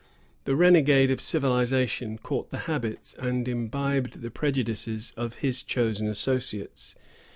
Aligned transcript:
The 0.45 0.55
renegade 0.55 1.11
of 1.11 1.21
civilization 1.21 2.17
caught 2.17 2.49
the 2.49 2.65
habits 2.65 3.13
and 3.19 3.47
imbibed 3.47 4.23
the 4.23 4.31
prejudices 4.31 5.13
of 5.15 5.35
his 5.45 5.61
chosen 5.61 6.07
associates. 6.07 6.95